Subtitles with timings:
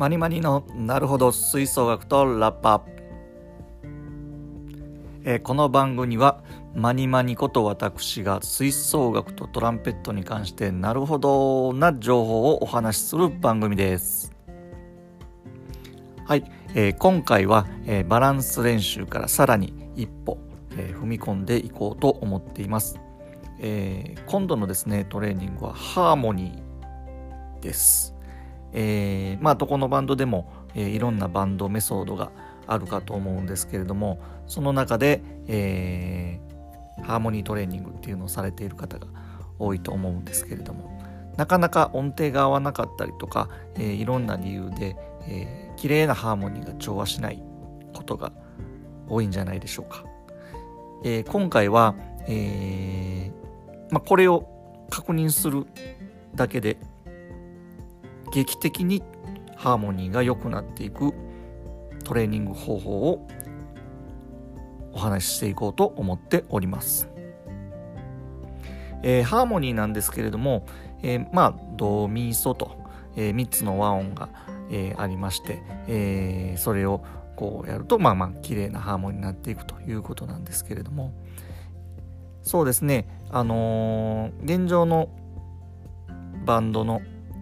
[0.00, 2.82] マニマニのなるほど吹奏楽とラッパ。
[5.24, 6.42] えー、この番組は
[6.74, 14.32] マニマニこと私が吹奏楽とトランペットに関してなるほどな情報をお話しする番組です。
[16.24, 20.38] はい、えー、今回は、えー、バランス練習からさらに一歩、
[20.78, 22.98] え踏み込んでいこうと思っています、
[23.58, 28.18] え今度のですねトレーニングはハーモニーです。
[28.72, 32.30] えー、まあどこのバンドでも、えー、いろんなバンドメソードが
[32.66, 39.06] あるかと思うんですけれどもその中で、えー、ハーモニートレーニングっていうのをされている方が
[39.58, 41.00] 多いと思うんですけれども
[41.36, 44.96] なかなか音程が合わなかったりとか、えー、いろんな理由で、
[45.26, 47.42] えー、綺麗なハーモニーが調和しない
[47.94, 48.32] ことが
[49.08, 50.04] 多いんじゃないでしょうか。
[51.02, 51.94] えー、今回は、
[52.28, 53.40] えー
[53.90, 54.46] まあ、これを
[54.90, 55.66] 確認する
[56.34, 56.76] だけで
[58.32, 59.02] 劇的に
[59.56, 61.12] ハーモニーが良くなっていく
[62.04, 63.28] トレーニング方法を
[64.92, 67.08] お話ししていこうと思っております。
[69.02, 70.66] えー、ハーモニーなんですけれども、
[71.02, 72.76] えー、まあドミソと、
[73.16, 74.28] えー、3つの和音が、
[74.70, 77.02] えー、ありまして、えー、それを
[77.36, 81.14] こうやるとまあまあ綺麗なハーモニーになっていくということなんですけれども
[82.42, 85.08] そうですねあの、現状の
[86.44, 87.00] バンドの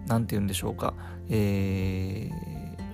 [0.09, 0.95] 何て言うんでしょうか、
[1.29, 2.31] え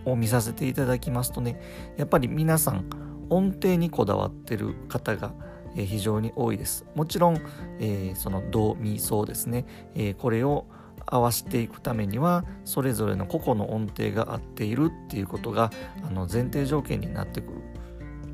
[0.05, 1.61] ー、を見させていただきますとね
[1.97, 2.85] やっぱり皆さん
[3.31, 5.33] 音程にこだわってる方が
[5.75, 6.87] 非常に多いです。
[6.95, 7.41] もちろん、
[7.81, 10.67] えー、そのドミソですね、えー、これを
[11.07, 15.71] 合わせていくためにはそれぞれの個々の音程が合っているっていうことが
[16.07, 17.59] あの前提条件になってくる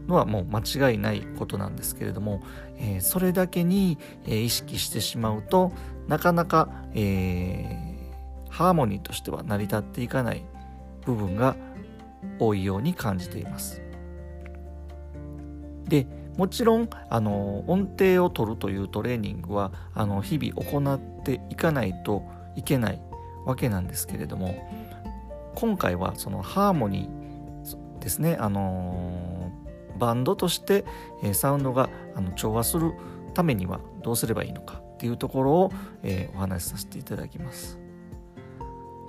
[0.06, 2.42] のはもう間違いないことなんですけれども、
[2.76, 5.72] えー、それだけに、えー、意識してしまうと
[6.08, 7.89] なかなか、えー
[8.50, 10.44] ハーモニーとしては成り立っていかない
[11.06, 11.56] 部分が
[12.38, 13.82] 多いように感じています。
[15.88, 22.22] でもちろんあの音程を取るというトレーニングはあの日々行っていかないと
[22.54, 23.02] いけない
[23.44, 24.54] わけなんですけれども
[25.54, 29.50] 今回はそのハーモニーですねあの
[29.98, 30.84] バンドとして、
[31.34, 32.94] サウンドがあの調和する
[33.34, 37.78] ためにはどうすればいいのかっていうところを、え、お話しさせていただきます。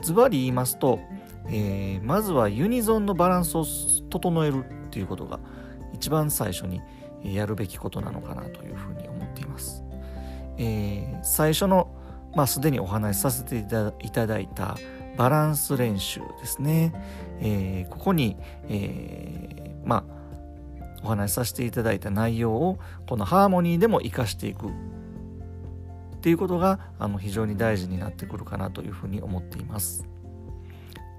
[0.01, 0.99] ズバリ言いますと、
[1.47, 3.65] えー、まずはユニゾンのバランスを
[4.09, 5.39] 整えるっていうことが
[5.93, 6.81] 一番最初に
[7.23, 9.83] やるべきことなのかなというふうに思っています。
[10.57, 11.93] えー、最初の、
[12.35, 13.65] まあ、すでにお話しさせてい
[14.11, 14.77] ただいた
[15.17, 16.93] バランス練習ですね。
[17.39, 20.21] えー、ここに、えー、まあ
[21.03, 24.67] お話しさせていただいた内容をこのハーモニーでも活かしていく
[26.21, 30.05] っていうことがあの非常に大事になってくるかなというふうに思っています。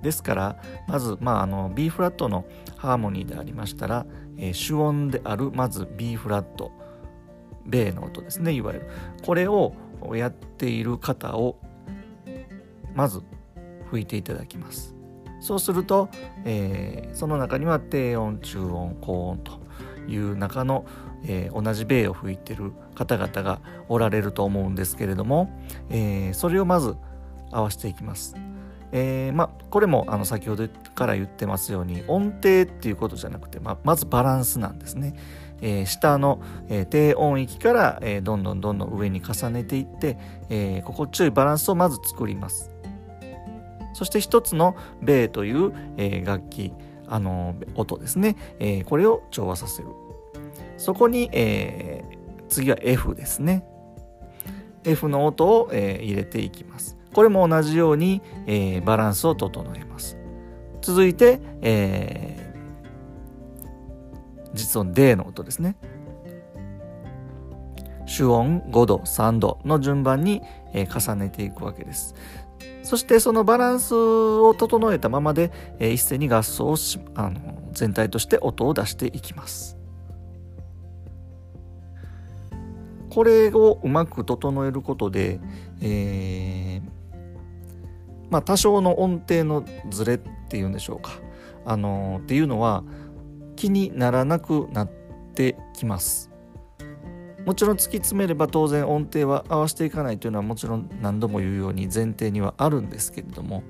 [0.00, 2.44] ですからまず、まあ、あの B フラットの
[2.76, 6.70] ハーモニーでありましたら、えー、主音であるまず B フラット
[7.66, 8.88] 米の音ですねいわゆる
[9.24, 9.74] これを
[10.14, 11.58] やっている方を
[12.94, 13.22] まず
[13.90, 14.94] 吹いていただきます
[15.40, 16.08] そうすると、
[16.44, 19.60] えー、その中には低音中音高音と
[20.08, 20.84] いう中の
[21.24, 25.50] えー、同じ米を吹いてる方々がおられると思うんですけれども、
[25.90, 26.96] えー、それをまず
[27.50, 28.34] 合わせていきます。
[28.94, 35.14] えー、まこれもあの先ほどから言ってますように音程っていうことじゃなくて、ままずバランスなんですね。
[35.62, 40.18] えー、下の、えー、低音域から、えー、どんどんどんどん上に重ねていって、
[40.50, 42.70] えー、心地よいバランスをまず作ります。
[43.94, 46.72] そして一つの米という、えー、楽器、
[47.12, 49.88] あの音ですね、えー、これを調和させる。
[50.78, 53.66] そこに、えー、次は F ですね。
[54.84, 56.96] F の音を、えー、入れていきます。
[57.12, 60.16] これも同じように、え、バランスを整えます。
[60.80, 62.54] 続いて、え、
[64.54, 65.76] 実音 D の音ですね。
[68.12, 70.42] 主音5度、3度の順番に、
[70.74, 72.14] え、重ねていくわけです。
[72.82, 77.40] そしてそのバランスを整えたままで、え、一斉に合奏をしあの
[77.72, 79.78] 全体として音を出していきます。
[83.08, 85.40] これをうまく整えることで、
[85.80, 86.82] えー、
[88.30, 91.12] まあ多少の音程のズレっていうんでしょうか
[91.64, 92.84] あのー、っていうのは
[93.56, 94.90] 気にならなくなっ
[95.34, 96.31] てきます
[97.44, 103.62] もちろん突き詰めれば当然音程は合わせていかないというのはもちろん何度も言うように前提にはあるんですけれども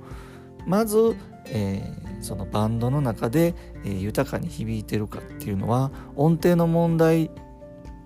[0.66, 1.16] まず、
[1.46, 3.54] えー、そのバンドの中で、
[3.84, 7.30] えー、豊かに響いてるかっていうのは音程の問題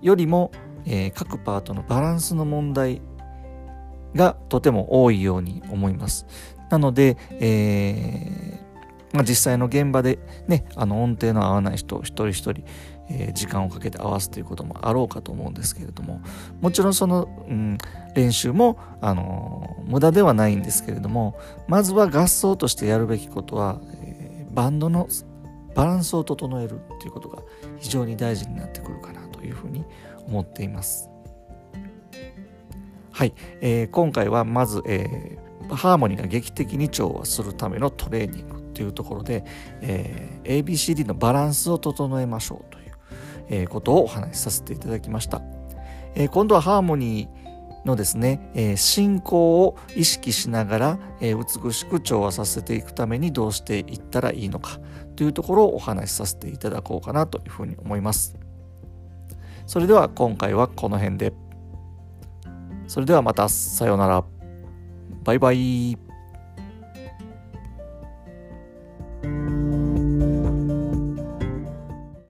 [0.01, 0.51] よりも
[0.89, 3.01] えー、各パートのバランスの問題
[4.15, 6.25] がとても多いように思います。
[6.69, 12.63] なので、えー、まあ、実際の現場でねあの音程の合わない人一人一人、
[13.09, 16.21] えー、時間をかけて合わすということもあろうかと思うんですけれども
[16.61, 17.77] もちろんその、うん、
[18.15, 21.37] 練習も、あのー、無駄ではないんですけれども
[21.67, 25.07] まずは合奏としてやるべきことは、えー、バンドの
[25.75, 27.43] バランスを整えるっていうことが
[27.77, 29.85] 非常に大事になってくるかなというふうに
[30.25, 31.09] 思っています。
[33.11, 39.43] はい、えー、今回はまず、えー、ハーモニーが劇的に調和するためのトレーニングというところで、
[39.81, 42.86] えー、ABCD のバランスを整えましょうという、
[43.49, 45.41] えー、ことをお話しさせていただきました。
[46.15, 54.79] えー、今度はハーモニーのですね、えー、進行を意識しながら、え、美しく調和させていくためにどうしていったらいいのか
[55.15, 58.37] というところをお話しさせていただこうかなというふうに思います。
[59.65, 61.33] それでは今回はこの辺で。
[62.87, 64.23] それではまたさようなら。
[65.23, 66.06] バイバイ。